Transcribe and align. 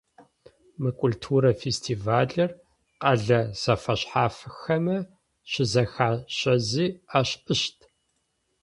Мы 0.81 0.89
культурэ 0.99 1.51
фестивалыр 1.61 2.51
къэлэ 3.01 3.39
зэфэшъхьафхэмэ 3.61 4.97
щызэхащэзи 5.51 6.87
ашӏыщт. 7.17 7.77